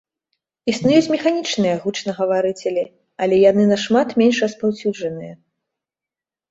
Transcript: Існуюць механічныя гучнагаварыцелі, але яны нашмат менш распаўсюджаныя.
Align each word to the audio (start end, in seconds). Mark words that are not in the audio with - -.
Існуюць 0.71 1.11
механічныя 1.15 1.75
гучнагаварыцелі, 1.85 2.83
але 3.27 3.35
яны 3.49 3.63
нашмат 3.75 4.07
менш 4.25 4.35
распаўсюджаныя. 4.47 5.33